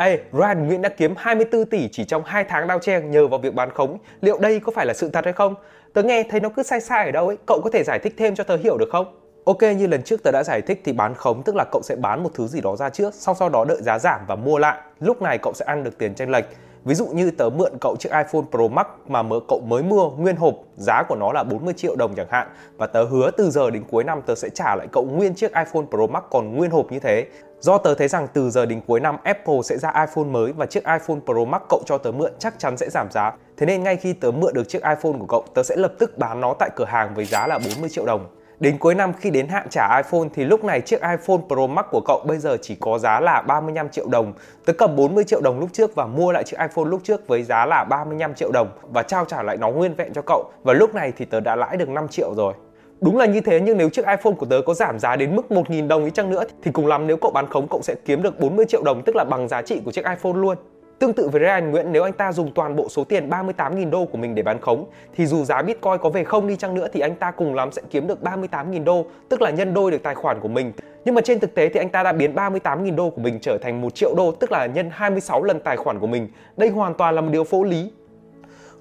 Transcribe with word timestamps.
Ê, 0.00 0.18
Ryan 0.32 0.66
Nguyễn 0.66 0.82
đã 0.82 0.88
kiếm 0.88 1.14
24 1.16 1.66
tỷ 1.66 1.88
chỉ 1.92 2.04
trong 2.04 2.22
2 2.24 2.44
tháng 2.44 2.66
đao 2.66 2.78
chen 2.78 3.10
nhờ 3.10 3.26
vào 3.26 3.38
việc 3.38 3.54
bán 3.54 3.70
khống. 3.70 3.98
Liệu 4.20 4.38
đây 4.38 4.60
có 4.60 4.72
phải 4.72 4.86
là 4.86 4.94
sự 4.94 5.10
thật 5.12 5.24
hay 5.24 5.32
không? 5.32 5.54
Tớ 5.92 6.02
nghe 6.02 6.22
thấy 6.30 6.40
nó 6.40 6.48
cứ 6.48 6.62
sai 6.62 6.80
sai 6.80 7.04
ở 7.04 7.10
đâu 7.10 7.26
ấy. 7.26 7.36
Cậu 7.46 7.60
có 7.64 7.70
thể 7.72 7.82
giải 7.84 7.98
thích 7.98 8.14
thêm 8.18 8.34
cho 8.34 8.44
tớ 8.44 8.56
hiểu 8.56 8.76
được 8.78 8.88
không? 8.92 9.20
Ok, 9.44 9.62
như 9.62 9.86
lần 9.86 10.02
trước 10.02 10.22
tớ 10.22 10.30
đã 10.32 10.42
giải 10.44 10.62
thích 10.62 10.80
thì 10.84 10.92
bán 10.92 11.14
khống 11.14 11.42
tức 11.42 11.56
là 11.56 11.64
cậu 11.72 11.82
sẽ 11.84 11.96
bán 11.96 12.22
một 12.22 12.30
thứ 12.34 12.46
gì 12.46 12.60
đó 12.60 12.76
ra 12.76 12.90
trước, 12.90 13.14
sau 13.14 13.34
sau 13.34 13.48
đó 13.48 13.64
đợi 13.64 13.82
giá 13.82 13.98
giảm 13.98 14.20
và 14.26 14.36
mua 14.36 14.58
lại. 14.58 14.78
Lúc 15.00 15.22
này 15.22 15.38
cậu 15.38 15.52
sẽ 15.52 15.64
ăn 15.64 15.84
được 15.84 15.98
tiền 15.98 16.14
tranh 16.14 16.30
lệch. 16.30 16.44
Ví 16.88 16.94
dụ 16.94 17.06
như 17.06 17.30
tớ 17.30 17.48
mượn 17.50 17.72
cậu 17.80 17.96
chiếc 17.98 18.08
iPhone 18.08 18.42
Pro 18.50 18.68
Max 18.68 18.86
mà 19.08 19.22
mới 19.22 19.40
cậu 19.48 19.60
mới 19.66 19.82
mua 19.82 20.10
nguyên 20.10 20.36
hộp, 20.36 20.54
giá 20.76 21.02
của 21.08 21.16
nó 21.16 21.32
là 21.32 21.44
40 21.44 21.74
triệu 21.76 21.96
đồng 21.96 22.14
chẳng 22.14 22.26
hạn 22.30 22.48
và 22.76 22.86
tớ 22.86 23.04
hứa 23.04 23.30
từ 23.30 23.50
giờ 23.50 23.70
đến 23.70 23.84
cuối 23.90 24.04
năm 24.04 24.22
tớ 24.26 24.34
sẽ 24.34 24.48
trả 24.48 24.76
lại 24.76 24.86
cậu 24.92 25.04
nguyên 25.04 25.34
chiếc 25.34 25.54
iPhone 25.54 25.84
Pro 25.90 26.06
Max 26.06 26.22
còn 26.30 26.56
nguyên 26.56 26.70
hộp 26.70 26.92
như 26.92 26.98
thế. 26.98 27.26
Do 27.60 27.78
tớ 27.78 27.94
thấy 27.94 28.08
rằng 28.08 28.28
từ 28.32 28.50
giờ 28.50 28.66
đến 28.66 28.80
cuối 28.86 29.00
năm 29.00 29.16
Apple 29.24 29.62
sẽ 29.64 29.78
ra 29.78 30.06
iPhone 30.06 30.24
mới 30.24 30.52
và 30.52 30.66
chiếc 30.66 30.84
iPhone 30.84 31.18
Pro 31.26 31.44
Max 31.44 31.62
cậu 31.68 31.82
cho 31.86 31.98
tớ 31.98 32.10
mượn 32.10 32.32
chắc 32.38 32.58
chắn 32.58 32.76
sẽ 32.76 32.90
giảm 32.90 33.10
giá. 33.10 33.32
Thế 33.56 33.66
nên 33.66 33.82
ngay 33.82 33.96
khi 33.96 34.12
tớ 34.12 34.30
mượn 34.30 34.54
được 34.54 34.68
chiếc 34.68 34.82
iPhone 34.82 35.18
của 35.18 35.26
cậu, 35.28 35.44
tớ 35.54 35.62
sẽ 35.62 35.76
lập 35.76 35.92
tức 35.98 36.18
bán 36.18 36.40
nó 36.40 36.54
tại 36.58 36.70
cửa 36.76 36.84
hàng 36.84 37.14
với 37.14 37.24
giá 37.24 37.46
là 37.46 37.58
40 37.58 37.90
triệu 37.90 38.06
đồng. 38.06 38.26
Đến 38.60 38.78
cuối 38.78 38.94
năm 38.94 39.12
khi 39.20 39.30
đến 39.30 39.48
hạn 39.48 39.66
trả 39.70 39.96
iPhone 39.96 40.28
thì 40.34 40.44
lúc 40.44 40.64
này 40.64 40.80
chiếc 40.80 41.00
iPhone 41.00 41.38
Pro 41.48 41.66
Max 41.66 41.86
của 41.90 42.00
cậu 42.06 42.24
bây 42.26 42.38
giờ 42.38 42.56
chỉ 42.62 42.74
có 42.80 42.98
giá 42.98 43.20
là 43.20 43.42
35 43.42 43.88
triệu 43.88 44.08
đồng. 44.08 44.32
Tớ 44.64 44.72
cầm 44.72 44.96
40 44.96 45.24
triệu 45.24 45.40
đồng 45.40 45.60
lúc 45.60 45.68
trước 45.72 45.94
và 45.94 46.06
mua 46.06 46.32
lại 46.32 46.44
chiếc 46.44 46.56
iPhone 46.60 46.84
lúc 46.84 47.00
trước 47.04 47.28
với 47.28 47.42
giá 47.42 47.66
là 47.66 47.84
35 47.84 48.34
triệu 48.34 48.52
đồng 48.52 48.68
và 48.92 49.02
trao 49.02 49.24
trả 49.24 49.42
lại 49.42 49.56
nó 49.56 49.70
nguyên 49.70 49.94
vẹn 49.94 50.12
cho 50.12 50.22
cậu. 50.26 50.50
Và 50.62 50.72
lúc 50.72 50.94
này 50.94 51.12
thì 51.16 51.24
tớ 51.24 51.40
đã 51.40 51.56
lãi 51.56 51.76
được 51.76 51.88
5 51.88 52.08
triệu 52.08 52.34
rồi. 52.34 52.54
Đúng 53.00 53.16
là 53.16 53.26
như 53.26 53.40
thế, 53.40 53.60
nhưng 53.60 53.78
nếu 53.78 53.90
chiếc 53.90 54.06
iPhone 54.06 54.32
của 54.32 54.46
tớ 54.46 54.60
có 54.66 54.74
giảm 54.74 54.98
giá 54.98 55.16
đến 55.16 55.36
mức 55.36 55.46
1.000 55.48 55.88
đồng 55.88 56.04
ý 56.04 56.10
chăng 56.10 56.30
nữa 56.30 56.44
thì 56.62 56.70
cùng 56.70 56.86
lắm 56.86 57.06
nếu 57.06 57.16
cậu 57.16 57.30
bán 57.30 57.46
khống 57.50 57.68
cậu 57.70 57.82
sẽ 57.82 57.94
kiếm 58.04 58.22
được 58.22 58.40
40 58.40 58.66
triệu 58.68 58.82
đồng, 58.82 59.02
tức 59.02 59.16
là 59.16 59.24
bằng 59.24 59.48
giá 59.48 59.62
trị 59.62 59.80
của 59.84 59.92
chiếc 59.92 60.04
iPhone 60.04 60.32
luôn. 60.32 60.56
Tương 60.98 61.12
tự 61.12 61.28
với 61.28 61.40
Ryan 61.40 61.70
Nguyễn, 61.70 61.92
nếu 61.92 62.02
anh 62.02 62.12
ta 62.12 62.32
dùng 62.32 62.52
toàn 62.54 62.76
bộ 62.76 62.88
số 62.88 63.04
tiền 63.04 63.30
38.000 63.30 63.90
đô 63.90 64.04
của 64.04 64.18
mình 64.18 64.34
để 64.34 64.42
bán 64.42 64.60
khống 64.60 64.84
thì 65.16 65.26
dù 65.26 65.44
giá 65.44 65.62
Bitcoin 65.62 65.98
có 66.00 66.10
về 66.10 66.24
không 66.24 66.46
đi 66.46 66.56
chăng 66.56 66.74
nữa 66.74 66.88
thì 66.92 67.00
anh 67.00 67.14
ta 67.14 67.30
cùng 67.30 67.54
lắm 67.54 67.72
sẽ 67.72 67.82
kiếm 67.90 68.06
được 68.06 68.18
38.000 68.22 68.84
đô, 68.84 69.06
tức 69.28 69.42
là 69.42 69.50
nhân 69.50 69.74
đôi 69.74 69.90
được 69.90 70.02
tài 70.02 70.14
khoản 70.14 70.40
của 70.40 70.48
mình. 70.48 70.72
Nhưng 71.04 71.14
mà 71.14 71.20
trên 71.20 71.40
thực 71.40 71.54
tế 71.54 71.68
thì 71.68 71.80
anh 71.80 71.88
ta 71.88 72.02
đã 72.02 72.12
biến 72.12 72.34
38.000 72.34 72.96
đô 72.96 73.10
của 73.10 73.20
mình 73.20 73.38
trở 73.42 73.58
thành 73.58 73.80
1 73.80 73.94
triệu 73.94 74.14
đô, 74.16 74.32
tức 74.32 74.52
là 74.52 74.66
nhân 74.66 74.90
26 74.92 75.44
lần 75.44 75.60
tài 75.60 75.76
khoản 75.76 75.98
của 75.98 76.06
mình. 76.06 76.28
Đây 76.56 76.68
hoàn 76.68 76.94
toàn 76.94 77.14
là 77.14 77.20
một 77.20 77.28
điều 77.32 77.44
phổ 77.44 77.64
lý. 77.64 77.92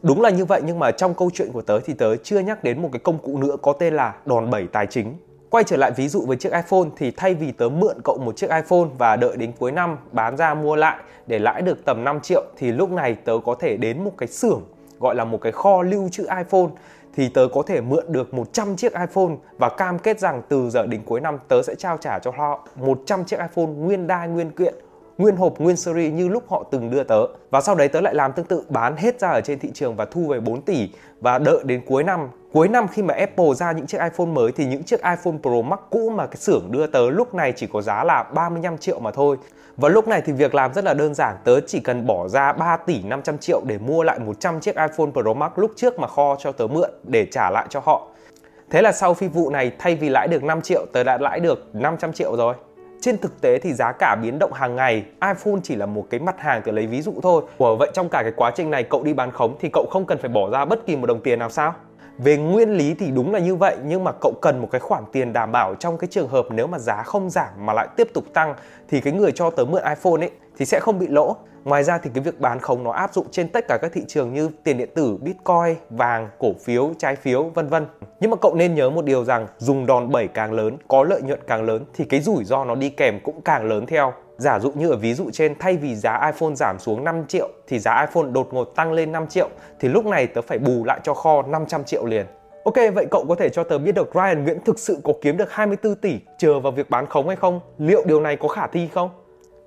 Đúng 0.03 0.21
là 0.21 0.29
như 0.29 0.45
vậy 0.45 0.61
nhưng 0.65 0.79
mà 0.79 0.91
trong 0.91 1.13
câu 1.13 1.29
chuyện 1.33 1.51
của 1.53 1.61
tớ 1.61 1.79
thì 1.79 1.93
tớ 1.93 2.15
chưa 2.15 2.39
nhắc 2.39 2.63
đến 2.63 2.81
một 2.81 2.89
cái 2.93 2.99
công 2.99 3.17
cụ 3.17 3.37
nữa 3.37 3.55
có 3.61 3.73
tên 3.73 3.93
là 3.93 4.15
đòn 4.25 4.49
bẩy 4.49 4.67
tài 4.71 4.85
chính. 4.85 5.17
Quay 5.49 5.63
trở 5.63 5.77
lại 5.77 5.91
ví 5.91 6.07
dụ 6.07 6.21
với 6.25 6.37
chiếc 6.37 6.51
iPhone 6.51 6.89
thì 6.97 7.11
thay 7.11 7.33
vì 7.33 7.51
tớ 7.51 7.69
mượn 7.69 7.97
cậu 8.03 8.17
một 8.17 8.37
chiếc 8.37 8.49
iPhone 8.49 8.87
và 8.97 9.15
đợi 9.15 9.37
đến 9.37 9.51
cuối 9.59 9.71
năm 9.71 9.97
bán 10.11 10.37
ra 10.37 10.53
mua 10.53 10.75
lại 10.75 10.97
để 11.27 11.39
lãi 11.39 11.61
được 11.61 11.85
tầm 11.85 12.03
5 12.03 12.19
triệu 12.19 12.43
thì 12.57 12.71
lúc 12.71 12.91
này 12.91 13.15
tớ 13.25 13.33
có 13.45 13.55
thể 13.59 13.77
đến 13.77 14.03
một 14.03 14.11
cái 14.17 14.27
xưởng 14.27 14.61
gọi 14.99 15.15
là 15.15 15.25
một 15.25 15.41
cái 15.41 15.51
kho 15.51 15.81
lưu 15.81 16.09
trữ 16.09 16.23
iPhone 16.23 16.69
thì 17.15 17.29
tớ 17.29 17.47
có 17.53 17.63
thể 17.67 17.81
mượn 17.81 18.05
được 18.07 18.33
100 18.33 18.75
chiếc 18.75 18.93
iPhone 18.93 19.35
và 19.57 19.69
cam 19.69 19.99
kết 19.99 20.19
rằng 20.19 20.41
từ 20.49 20.69
giờ 20.69 20.85
đến 20.85 21.01
cuối 21.05 21.21
năm 21.21 21.39
tớ 21.47 21.61
sẽ 21.63 21.75
trao 21.75 21.97
trả 21.97 22.19
cho 22.19 22.31
họ 22.37 22.67
100 22.75 23.25
chiếc 23.25 23.37
iPhone 23.39 23.65
nguyên 23.65 24.07
đai, 24.07 24.27
nguyên 24.27 24.51
kiện 24.51 24.73
nguyên 25.17 25.35
hộp, 25.35 25.59
nguyên 25.59 25.75
series 25.77 26.13
như 26.13 26.27
lúc 26.27 26.43
họ 26.49 26.63
từng 26.71 26.91
đưa 26.91 27.03
tớ. 27.03 27.25
Và 27.49 27.61
sau 27.61 27.75
đấy 27.75 27.87
tớ 27.87 28.01
lại 28.01 28.15
làm 28.15 28.33
tương 28.33 28.45
tự, 28.45 28.63
bán 28.69 28.97
hết 28.97 29.19
ra 29.19 29.29
ở 29.29 29.41
trên 29.41 29.59
thị 29.59 29.71
trường 29.73 29.95
và 29.95 30.05
thu 30.05 30.27
về 30.27 30.39
4 30.39 30.61
tỷ. 30.61 30.89
Và 31.21 31.37
đợi 31.37 31.59
đến 31.63 31.81
cuối 31.87 32.03
năm 32.03 32.29
cuối 32.53 32.67
năm 32.67 32.87
khi 32.87 33.01
mà 33.01 33.13
Apple 33.13 33.53
ra 33.55 33.71
những 33.71 33.87
chiếc 33.87 34.01
iPhone 34.01 34.25
mới 34.25 34.51
thì 34.51 34.65
những 34.65 34.83
chiếc 34.83 34.99
iPhone 34.99 35.37
Pro 35.41 35.61
Max 35.61 35.79
cũ 35.89 36.09
mà 36.09 36.25
cái 36.25 36.35
xưởng 36.35 36.71
đưa 36.71 36.87
tớ 36.87 37.09
lúc 37.09 37.33
này 37.33 37.53
chỉ 37.55 37.67
có 37.67 37.81
giá 37.81 38.03
là 38.03 38.23
35 38.23 38.77
triệu 38.77 38.99
mà 38.99 39.11
thôi. 39.11 39.37
Và 39.77 39.89
lúc 39.89 40.07
này 40.07 40.21
thì 40.25 40.33
việc 40.33 40.55
làm 40.55 40.73
rất 40.73 40.83
là 40.83 40.93
đơn 40.93 41.13
giản, 41.13 41.35
tớ 41.43 41.59
chỉ 41.67 41.79
cần 41.79 42.07
bỏ 42.07 42.27
ra 42.27 42.53
3 42.53 42.77
tỷ 42.77 43.03
500 43.03 43.37
triệu 43.37 43.61
để 43.65 43.77
mua 43.77 44.03
lại 44.03 44.19
100 44.19 44.59
chiếc 44.59 44.75
iPhone 44.75 45.11
Pro 45.13 45.33
Max 45.33 45.51
lúc 45.55 45.71
trước 45.75 45.99
mà 45.99 46.07
kho 46.07 46.35
cho 46.39 46.51
tớ 46.51 46.67
mượn 46.67 46.89
để 47.03 47.27
trả 47.31 47.49
lại 47.49 47.65
cho 47.69 47.81
họ. 47.85 48.07
Thế 48.69 48.81
là 48.81 48.91
sau 48.91 49.13
phi 49.13 49.27
vụ 49.27 49.49
này, 49.49 49.71
thay 49.79 49.95
vì 49.95 50.09
lãi 50.09 50.27
được 50.27 50.43
5 50.43 50.61
triệu, 50.61 50.85
tớ 50.93 51.03
đã 51.03 51.17
lãi 51.17 51.39
được 51.39 51.75
500 51.75 52.13
triệu 52.13 52.35
rồi 52.35 52.53
trên 53.01 53.17
thực 53.17 53.41
tế 53.41 53.59
thì 53.59 53.73
giá 53.73 53.91
cả 53.91 54.15
biến 54.21 54.39
động 54.39 54.53
hàng 54.53 54.75
ngày, 54.75 55.05
iPhone 55.21 55.59
chỉ 55.63 55.75
là 55.75 55.85
một 55.85 56.05
cái 56.09 56.19
mặt 56.19 56.35
hàng 56.39 56.61
tôi 56.65 56.73
lấy 56.73 56.87
ví 56.87 57.01
dụ 57.01 57.13
thôi. 57.23 57.43
Của 57.57 57.75
vậy 57.75 57.91
trong 57.93 58.09
cả 58.09 58.23
cái 58.23 58.31
quá 58.35 58.51
trình 58.55 58.69
này 58.71 58.83
cậu 58.83 59.03
đi 59.03 59.13
bán 59.13 59.31
khống 59.31 59.55
thì 59.59 59.69
cậu 59.73 59.85
không 59.91 60.05
cần 60.05 60.17
phải 60.17 60.29
bỏ 60.29 60.49
ra 60.49 60.65
bất 60.65 60.85
kỳ 60.85 60.95
một 60.95 61.07
đồng 61.07 61.21
tiền 61.21 61.39
nào 61.39 61.49
sao? 61.49 61.73
Về 62.17 62.37
nguyên 62.37 62.77
lý 62.77 62.93
thì 62.93 63.11
đúng 63.11 63.33
là 63.33 63.39
như 63.39 63.55
vậy, 63.55 63.77
nhưng 63.85 64.03
mà 64.03 64.11
cậu 64.21 64.33
cần 64.41 64.61
một 64.61 64.67
cái 64.71 64.79
khoản 64.79 65.03
tiền 65.11 65.33
đảm 65.33 65.51
bảo 65.51 65.75
trong 65.75 65.97
cái 65.97 66.07
trường 66.11 66.27
hợp 66.27 66.45
nếu 66.49 66.67
mà 66.67 66.79
giá 66.79 67.03
không 67.03 67.29
giảm 67.29 67.65
mà 67.65 67.73
lại 67.73 67.87
tiếp 67.97 68.07
tục 68.13 68.23
tăng 68.33 68.55
thì 68.89 69.01
cái 69.01 69.13
người 69.13 69.31
cho 69.31 69.49
tớ 69.49 69.65
mượn 69.65 69.83
iPhone 69.83 70.19
ấy 70.19 70.31
thì 70.57 70.65
sẽ 70.65 70.79
không 70.79 70.99
bị 70.99 71.07
lỗ 71.07 71.35
Ngoài 71.67 71.83
ra 71.83 71.97
thì 71.97 72.09
cái 72.13 72.23
việc 72.23 72.39
bán 72.39 72.59
khống 72.59 72.83
nó 72.83 72.91
áp 72.91 73.13
dụng 73.13 73.27
trên 73.31 73.49
tất 73.49 73.65
cả 73.67 73.77
các 73.81 73.91
thị 73.93 74.01
trường 74.07 74.33
như 74.33 74.49
tiền 74.63 74.77
điện 74.77 74.89
tử, 74.95 75.17
Bitcoin, 75.21 75.75
vàng, 75.89 76.29
cổ 76.39 76.53
phiếu, 76.63 76.91
trái 76.97 77.15
phiếu, 77.15 77.43
vân 77.43 77.67
vân. 77.67 77.85
Nhưng 78.19 78.31
mà 78.31 78.37
cậu 78.41 78.55
nên 78.55 78.75
nhớ 78.75 78.89
một 78.89 79.05
điều 79.05 79.25
rằng 79.25 79.47
dùng 79.57 79.85
đòn 79.85 80.09
bẩy 80.09 80.27
càng 80.27 80.53
lớn, 80.53 80.77
có 80.87 81.03
lợi 81.03 81.21
nhuận 81.21 81.39
càng 81.47 81.63
lớn 81.63 81.85
thì 81.93 82.05
cái 82.05 82.21
rủi 82.21 82.43
ro 82.43 82.65
nó 82.65 82.75
đi 82.75 82.89
kèm 82.89 83.19
cũng 83.23 83.41
càng 83.41 83.65
lớn 83.65 83.85
theo. 83.85 84.13
Giả 84.37 84.59
dụ 84.59 84.71
như 84.71 84.89
ở 84.89 84.97
ví 84.97 85.13
dụ 85.13 85.29
trên 85.33 85.55
thay 85.59 85.77
vì 85.77 85.95
giá 85.95 86.31
iPhone 86.33 86.55
giảm 86.55 86.79
xuống 86.79 87.03
5 87.03 87.25
triệu 87.27 87.49
thì 87.67 87.79
giá 87.79 88.05
iPhone 88.05 88.31
đột 88.31 88.53
ngột 88.53 88.75
tăng 88.75 88.93
lên 88.93 89.11
5 89.11 89.27
triệu 89.27 89.49
thì 89.79 89.89
lúc 89.89 90.05
này 90.05 90.27
tớ 90.27 90.41
phải 90.41 90.59
bù 90.59 90.83
lại 90.85 90.99
cho 91.03 91.13
kho 91.13 91.41
500 91.41 91.83
triệu 91.83 92.05
liền. 92.05 92.25
Ok, 92.63 92.75
vậy 92.93 93.05
cậu 93.11 93.25
có 93.29 93.35
thể 93.35 93.49
cho 93.49 93.63
tớ 93.63 93.77
biết 93.77 93.91
được 93.91 94.09
Ryan 94.13 94.43
Nguyễn 94.43 94.59
thực 94.65 94.79
sự 94.79 94.97
có 95.03 95.13
kiếm 95.21 95.37
được 95.37 95.51
24 95.51 95.95
tỷ 95.95 96.19
chờ 96.37 96.59
vào 96.59 96.71
việc 96.71 96.89
bán 96.89 97.05
khống 97.05 97.27
hay 97.27 97.35
không? 97.35 97.59
Liệu 97.77 98.03
điều 98.05 98.21
này 98.21 98.35
có 98.35 98.47
khả 98.47 98.67
thi 98.67 98.89
không? 98.93 99.09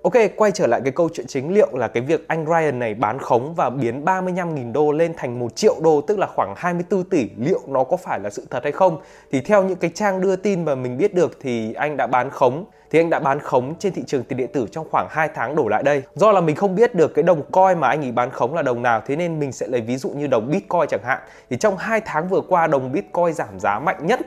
Ok, 0.03 0.13
quay 0.37 0.53
trở 0.53 0.67
lại 0.67 0.81
cái 0.85 0.93
câu 0.93 1.09
chuyện 1.15 1.27
chính 1.27 1.55
liệu 1.55 1.69
là 1.73 1.89
cái 1.89 2.03
việc 2.03 2.29
anh 2.29 2.47
Ryan 2.47 2.79
này 2.79 2.95
bán 2.95 3.19
khống 3.19 3.55
và 3.55 3.71
biến 3.71 4.05
35.000 4.05 4.73
đô 4.73 4.93
lên 4.93 5.15
thành 5.17 5.39
1 5.39 5.57
triệu 5.57 5.75
đô 5.83 6.01
tức 6.01 6.19
là 6.19 6.27
khoảng 6.27 6.55
24 6.57 7.05
tỷ 7.05 7.31
liệu 7.39 7.61
nó 7.67 7.85
có 7.85 7.97
phải 7.97 8.21
là 8.21 8.31
sự 8.31 8.47
thật 8.51 8.63
hay 8.63 8.73
không? 8.73 9.01
Thì 9.33 9.41
theo 9.41 9.65
những 9.65 9.77
cái 9.77 9.91
trang 9.95 10.21
đưa 10.21 10.37
tin 10.37 10.65
mà 10.65 10.75
mình 10.75 10.99
biết 10.99 11.15
được 11.15 11.39
thì 11.41 11.73
anh 11.73 11.97
đã 11.97 12.07
bán 12.07 12.31
khống 12.31 12.65
thì 12.91 13.01
anh 13.01 13.11
đã 13.11 13.19
bán 13.19 13.41
khống 13.41 13.75
trên 13.79 13.93
thị 13.93 14.03
trường 14.07 14.25
tiền 14.25 14.37
điện 14.37 14.51
tử 14.53 14.67
trong 14.71 14.87
khoảng 14.91 15.07
2 15.11 15.29
tháng 15.35 15.57
đổ 15.57 15.69
lại 15.69 15.83
đây. 15.83 16.03
Do 16.15 16.33
là 16.33 16.41
mình 16.41 16.57
không 16.57 16.75
biết 16.75 16.95
được 16.95 17.15
cái 17.15 17.23
đồng 17.23 17.43
coin 17.43 17.79
mà 17.79 17.89
anh 17.89 18.05
ấy 18.05 18.13
bán 18.13 18.31
khống 18.31 18.55
là 18.55 18.63
đồng 18.63 18.83
nào 18.83 19.03
thế 19.07 19.17
nên 19.17 19.41
mình 19.41 19.53
sẽ 19.53 19.67
lấy 19.67 19.81
ví 19.81 19.97
dụ 19.97 20.11
như 20.11 20.27
đồng 20.27 20.51
Bitcoin 20.51 20.89
chẳng 20.89 21.05
hạn. 21.05 21.19
Thì 21.51 21.57
trong 21.57 21.77
2 21.77 22.01
tháng 22.05 22.29
vừa 22.29 22.41
qua 22.49 22.67
đồng 22.67 22.93
Bitcoin 22.93 23.33
giảm 23.35 23.61
giá 23.61 23.79
mạnh 23.79 24.07
nhất 24.07 24.21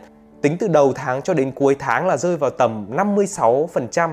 tính 0.43 0.57
từ 0.59 0.67
đầu 0.67 0.93
tháng 0.95 1.21
cho 1.21 1.33
đến 1.33 1.51
cuối 1.51 1.75
tháng 1.79 2.07
là 2.07 2.17
rơi 2.17 2.37
vào 2.37 2.49
tầm 2.49 2.87
56% 2.91 4.09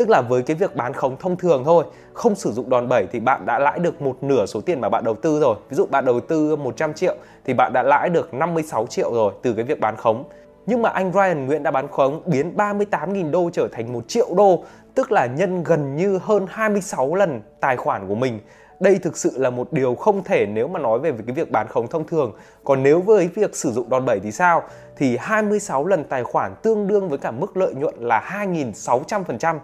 Tức 0.00 0.08
là 0.08 0.20
với 0.20 0.42
cái 0.42 0.56
việc 0.56 0.76
bán 0.76 0.92
khống 0.92 1.16
thông 1.16 1.36
thường 1.36 1.62
thôi, 1.64 1.84
không 2.12 2.34
sử 2.34 2.52
dụng 2.52 2.70
đòn 2.70 2.88
bẩy 2.88 3.06
thì 3.12 3.20
bạn 3.20 3.46
đã 3.46 3.58
lãi 3.58 3.78
được 3.78 4.02
một 4.02 4.16
nửa 4.22 4.46
số 4.46 4.60
tiền 4.60 4.80
mà 4.80 4.88
bạn 4.88 5.04
đầu 5.04 5.14
tư 5.14 5.40
rồi. 5.40 5.56
Ví 5.70 5.76
dụ 5.76 5.86
bạn 5.86 6.04
đầu 6.04 6.20
tư 6.20 6.56
100 6.56 6.94
triệu 6.94 7.14
thì 7.44 7.54
bạn 7.54 7.72
đã 7.72 7.82
lãi 7.82 8.08
được 8.08 8.34
56 8.34 8.86
triệu 8.86 9.14
rồi 9.14 9.32
từ 9.42 9.52
cái 9.52 9.64
việc 9.64 9.80
bán 9.80 9.96
khống. 9.96 10.24
Nhưng 10.66 10.82
mà 10.82 10.88
anh 10.88 11.12
Ryan 11.12 11.46
Nguyễn 11.46 11.62
đã 11.62 11.70
bán 11.70 11.88
khống 11.88 12.22
biến 12.26 12.56
38.000 12.56 13.30
đô 13.30 13.50
trở 13.52 13.68
thành 13.72 13.92
1 13.92 14.08
triệu 14.08 14.34
đô, 14.36 14.64
tức 14.94 15.12
là 15.12 15.26
nhân 15.26 15.62
gần 15.62 15.96
như 15.96 16.18
hơn 16.22 16.46
26 16.48 17.14
lần 17.14 17.40
tài 17.60 17.76
khoản 17.76 18.08
của 18.08 18.14
mình 18.14 18.40
đây 18.80 18.98
thực 18.98 19.16
sự 19.16 19.32
là 19.36 19.50
một 19.50 19.72
điều 19.72 19.94
không 19.94 20.24
thể 20.24 20.46
nếu 20.46 20.68
mà 20.68 20.80
nói 20.80 20.98
về 20.98 21.12
cái 21.26 21.34
việc 21.34 21.50
bán 21.50 21.68
khống 21.68 21.88
thông 21.88 22.06
thường. 22.06 22.32
Còn 22.64 22.82
nếu 22.82 23.00
với 23.00 23.28
việc 23.28 23.56
sử 23.56 23.72
dụng 23.72 23.90
đòn 23.90 24.04
bẩy 24.04 24.20
thì 24.20 24.32
sao? 24.32 24.62
Thì 24.96 25.16
26 25.16 25.86
lần 25.86 26.04
tài 26.04 26.24
khoản 26.24 26.54
tương 26.62 26.86
đương 26.86 27.08
với 27.08 27.18
cả 27.18 27.30
mức 27.30 27.56
lợi 27.56 27.74
nhuận 27.74 27.94
là 27.98 28.20
2.600% 28.46 29.58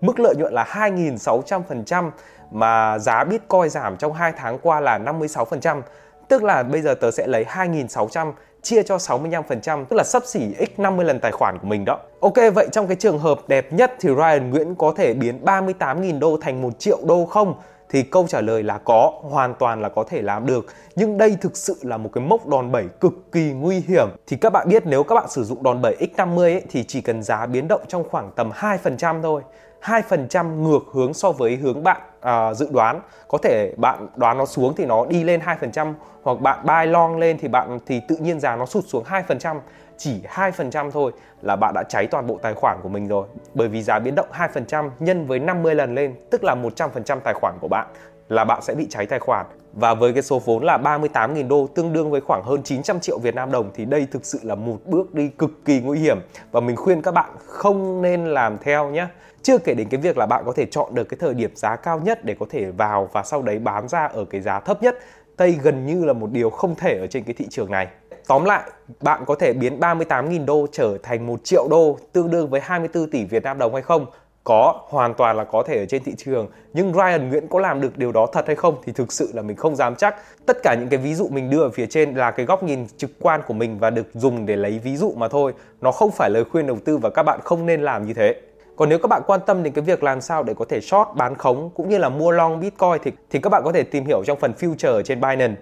mức 0.00 0.20
lợi 0.20 0.34
nhuận 0.36 0.52
là 0.52 0.64
2.600% 0.64 2.10
mà 2.50 2.98
giá 2.98 3.24
Bitcoin 3.24 3.70
giảm 3.70 3.96
trong 3.96 4.12
2 4.12 4.32
tháng 4.36 4.58
qua 4.58 4.80
là 4.80 4.98
56%. 4.98 5.82
Tức 6.28 6.42
là 6.42 6.62
bây 6.62 6.82
giờ 6.82 6.94
tớ 6.94 7.10
sẽ 7.10 7.26
lấy 7.26 7.44
2.600 7.44 8.32
chia 8.62 8.82
cho 8.82 8.96
65% 8.96 9.84
tức 9.84 9.96
là 9.96 10.04
sắp 10.04 10.22
xỉ 10.26 10.54
x 10.54 10.80
50 10.80 11.06
lần 11.06 11.20
tài 11.20 11.32
khoản 11.32 11.58
của 11.58 11.66
mình 11.66 11.84
đó. 11.84 11.98
Ok 12.20 12.34
vậy 12.54 12.68
trong 12.72 12.86
cái 12.86 12.96
trường 12.96 13.18
hợp 13.18 13.38
đẹp 13.48 13.72
nhất 13.72 13.92
thì 14.00 14.08
Ryan 14.16 14.50
Nguyễn 14.50 14.74
có 14.74 14.94
thể 14.96 15.14
biến 15.14 15.44
38.000 15.44 16.18
đô 16.18 16.38
thành 16.40 16.62
1 16.62 16.78
triệu 16.78 16.98
đô 17.04 17.26
không? 17.26 17.54
Thì 17.90 18.02
câu 18.02 18.26
trả 18.26 18.40
lời 18.40 18.62
là 18.62 18.78
có, 18.84 19.12
hoàn 19.22 19.54
toàn 19.54 19.82
là 19.82 19.88
có 19.88 20.04
thể 20.08 20.22
làm 20.22 20.46
được. 20.46 20.66
Nhưng 20.96 21.18
đây 21.18 21.36
thực 21.40 21.56
sự 21.56 21.76
là 21.82 21.96
một 21.96 22.10
cái 22.12 22.24
mốc 22.24 22.46
đòn 22.46 22.72
bẩy 22.72 22.84
cực 23.00 23.32
kỳ 23.32 23.52
nguy 23.52 23.80
hiểm. 23.88 24.08
Thì 24.26 24.36
các 24.36 24.52
bạn 24.52 24.68
biết 24.68 24.82
nếu 24.86 25.02
các 25.02 25.14
bạn 25.14 25.28
sử 25.28 25.44
dụng 25.44 25.62
đòn 25.62 25.82
bẩy 25.82 25.96
x50 26.16 26.40
ấy, 26.40 26.62
thì 26.70 26.84
chỉ 26.84 27.00
cần 27.00 27.22
giá 27.22 27.46
biến 27.46 27.68
động 27.68 27.80
trong 27.88 28.08
khoảng 28.08 28.30
tầm 28.36 28.50
2% 28.50 29.22
thôi 29.22 29.42
2% 29.82 30.62
ngược 30.62 30.82
hướng 30.92 31.14
so 31.14 31.32
với 31.32 31.56
hướng 31.56 31.82
bạn 31.82 32.00
à, 32.20 32.54
dự 32.54 32.68
đoán. 32.72 33.00
Có 33.28 33.38
thể 33.38 33.72
bạn 33.76 34.08
đoán 34.16 34.38
nó 34.38 34.46
xuống 34.46 34.74
thì 34.76 34.86
nó 34.86 35.06
đi 35.06 35.24
lên 35.24 35.40
2% 35.40 35.94
hoặc 36.22 36.40
bạn 36.40 36.66
buy 36.66 36.90
long 36.90 37.16
lên 37.16 37.38
thì 37.38 37.48
bạn 37.48 37.78
thì 37.86 38.00
tự 38.08 38.16
nhiên 38.16 38.40
giá 38.40 38.56
nó 38.56 38.66
sụt 38.66 38.84
xuống 38.86 39.04
2% 39.04 39.60
chỉ 39.96 40.22
2% 40.34 40.90
thôi 40.90 41.12
là 41.42 41.56
bạn 41.56 41.74
đã 41.74 41.82
cháy 41.88 42.06
toàn 42.06 42.26
bộ 42.26 42.38
tài 42.42 42.54
khoản 42.54 42.78
của 42.82 42.88
mình 42.88 43.08
rồi. 43.08 43.26
Bởi 43.54 43.68
vì 43.68 43.82
giá 43.82 43.98
biến 43.98 44.14
động 44.14 44.28
2% 44.32 44.90
nhân 44.98 45.26
với 45.26 45.38
50 45.38 45.74
lần 45.74 45.94
lên 45.94 46.14
tức 46.30 46.44
là 46.44 46.54
100% 46.54 47.20
tài 47.20 47.34
khoản 47.34 47.54
của 47.60 47.68
bạn 47.68 47.86
là 48.28 48.44
bạn 48.44 48.62
sẽ 48.62 48.74
bị 48.74 48.86
cháy 48.90 49.06
tài 49.06 49.18
khoản 49.18 49.46
và 49.72 49.94
với 49.94 50.12
cái 50.12 50.22
số 50.22 50.38
vốn 50.38 50.64
là 50.64 50.78
38.000 50.78 51.48
đô 51.48 51.66
tương 51.66 51.92
đương 51.92 52.10
với 52.10 52.20
khoảng 52.20 52.42
hơn 52.44 52.62
900 52.62 53.00
triệu 53.00 53.18
Việt 53.18 53.34
Nam 53.34 53.52
đồng 53.52 53.70
thì 53.74 53.84
đây 53.84 54.06
thực 54.10 54.24
sự 54.24 54.38
là 54.42 54.54
một 54.54 54.78
bước 54.86 55.14
đi 55.14 55.28
cực 55.28 55.64
kỳ 55.64 55.80
nguy 55.80 55.98
hiểm 55.98 56.18
và 56.50 56.60
mình 56.60 56.76
khuyên 56.76 57.02
các 57.02 57.14
bạn 57.14 57.30
không 57.46 58.02
nên 58.02 58.26
làm 58.26 58.58
theo 58.58 58.90
nhé. 58.90 59.06
Chưa 59.42 59.58
kể 59.58 59.74
đến 59.74 59.88
cái 59.88 60.00
việc 60.00 60.18
là 60.18 60.26
bạn 60.26 60.42
có 60.46 60.52
thể 60.52 60.66
chọn 60.70 60.94
được 60.94 61.04
cái 61.04 61.18
thời 61.20 61.34
điểm 61.34 61.56
giá 61.56 61.76
cao 61.76 62.00
nhất 62.00 62.24
để 62.24 62.36
có 62.40 62.46
thể 62.50 62.70
vào 62.70 63.08
và 63.12 63.22
sau 63.22 63.42
đấy 63.42 63.58
bán 63.58 63.88
ra 63.88 64.06
ở 64.06 64.24
cái 64.24 64.40
giá 64.40 64.60
thấp 64.60 64.82
nhất. 64.82 64.98
Đây 65.38 65.58
gần 65.62 65.86
như 65.86 66.04
là 66.04 66.12
một 66.12 66.30
điều 66.32 66.50
không 66.50 66.74
thể 66.74 66.98
ở 66.98 67.06
trên 67.06 67.24
cái 67.24 67.34
thị 67.34 67.46
trường 67.50 67.70
này. 67.70 67.88
Tóm 68.26 68.44
lại, 68.44 68.70
bạn 69.00 69.24
có 69.26 69.34
thể 69.34 69.52
biến 69.52 69.80
38.000 69.80 70.44
đô 70.44 70.66
trở 70.72 70.98
thành 71.02 71.26
1 71.26 71.44
triệu 71.44 71.68
đô 71.70 71.98
tương 72.12 72.30
đương 72.30 72.50
với 72.50 72.60
24 72.60 73.10
tỷ 73.10 73.24
Việt 73.24 73.42
Nam 73.42 73.58
đồng 73.58 73.72
hay 73.72 73.82
không? 73.82 74.06
Có, 74.44 74.80
hoàn 74.88 75.14
toàn 75.14 75.36
là 75.36 75.44
có 75.44 75.62
thể 75.62 75.78
ở 75.78 75.86
trên 75.86 76.04
thị 76.04 76.12
trường. 76.16 76.48
Nhưng 76.72 76.92
Ryan 76.92 77.28
Nguyễn 77.28 77.48
có 77.48 77.60
làm 77.60 77.80
được 77.80 77.98
điều 77.98 78.12
đó 78.12 78.26
thật 78.32 78.46
hay 78.46 78.56
không 78.56 78.76
thì 78.84 78.92
thực 78.92 79.12
sự 79.12 79.30
là 79.34 79.42
mình 79.42 79.56
không 79.56 79.76
dám 79.76 79.96
chắc. 79.96 80.16
Tất 80.46 80.56
cả 80.62 80.74
những 80.74 80.88
cái 80.88 80.98
ví 80.98 81.14
dụ 81.14 81.28
mình 81.28 81.50
đưa 81.50 81.62
ở 81.62 81.70
phía 81.70 81.86
trên 81.86 82.14
là 82.14 82.30
cái 82.30 82.46
góc 82.46 82.62
nhìn 82.62 82.86
trực 82.96 83.10
quan 83.20 83.40
của 83.46 83.54
mình 83.54 83.78
và 83.78 83.90
được 83.90 84.06
dùng 84.14 84.46
để 84.46 84.56
lấy 84.56 84.78
ví 84.78 84.96
dụ 84.96 85.12
mà 85.16 85.28
thôi. 85.28 85.52
Nó 85.80 85.92
không 85.92 86.10
phải 86.10 86.30
lời 86.30 86.44
khuyên 86.44 86.66
đầu 86.66 86.78
tư 86.84 86.96
và 86.98 87.10
các 87.10 87.22
bạn 87.22 87.40
không 87.44 87.66
nên 87.66 87.82
làm 87.82 88.06
như 88.06 88.14
thế. 88.14 88.34
Còn 88.76 88.88
nếu 88.88 88.98
các 88.98 89.08
bạn 89.08 89.22
quan 89.26 89.40
tâm 89.46 89.62
đến 89.62 89.72
cái 89.72 89.84
việc 89.84 90.02
làm 90.02 90.20
sao 90.20 90.42
để 90.42 90.54
có 90.54 90.64
thể 90.68 90.80
short 90.80 91.08
bán 91.14 91.34
khống 91.34 91.70
cũng 91.74 91.88
như 91.88 91.98
là 91.98 92.08
mua 92.08 92.30
long 92.30 92.60
Bitcoin 92.60 92.98
thì 93.02 93.12
thì 93.30 93.38
các 93.38 93.50
bạn 93.50 93.62
có 93.64 93.72
thể 93.72 93.82
tìm 93.82 94.04
hiểu 94.04 94.22
trong 94.26 94.38
phần 94.38 94.52
future 94.60 95.02
trên 95.02 95.20
Binance. 95.20 95.54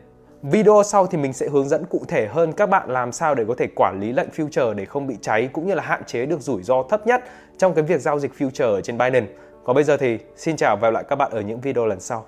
Video 0.50 0.82
sau 0.82 1.06
thì 1.06 1.18
mình 1.18 1.32
sẽ 1.32 1.48
hướng 1.48 1.68
dẫn 1.68 1.86
cụ 1.86 2.02
thể 2.08 2.26
hơn 2.26 2.52
các 2.52 2.66
bạn 2.66 2.90
làm 2.90 3.12
sao 3.12 3.34
để 3.34 3.44
có 3.48 3.54
thể 3.58 3.66
quản 3.74 4.00
lý 4.00 4.12
lệnh 4.12 4.28
future 4.36 4.74
để 4.74 4.84
không 4.84 5.06
bị 5.06 5.16
cháy, 5.20 5.48
cũng 5.52 5.66
như 5.66 5.74
là 5.74 5.82
hạn 5.82 6.04
chế 6.04 6.26
được 6.26 6.40
rủi 6.40 6.62
ro 6.62 6.82
thấp 6.82 7.06
nhất 7.06 7.24
trong 7.58 7.74
cái 7.74 7.84
việc 7.84 8.00
giao 8.00 8.18
dịch 8.18 8.32
future 8.38 8.74
ở 8.74 8.80
trên 8.80 8.98
Binance. 8.98 9.32
Còn 9.64 9.74
bây 9.74 9.84
giờ 9.84 9.96
thì 9.96 10.18
xin 10.36 10.56
chào 10.56 10.76
và 10.76 10.86
hẹn 10.86 10.92
gặp 10.92 10.94
lại 10.94 11.04
các 11.08 11.16
bạn 11.16 11.30
ở 11.30 11.40
những 11.40 11.60
video 11.60 11.86
lần 11.86 12.00
sau. 12.00 12.24